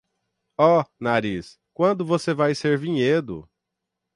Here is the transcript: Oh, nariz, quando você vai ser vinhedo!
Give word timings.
Oh, 0.57 0.83
nariz, 0.99 1.59
quando 1.75 2.03
você 2.03 2.33
vai 2.33 2.55
ser 2.55 2.75
vinhedo! 2.75 3.47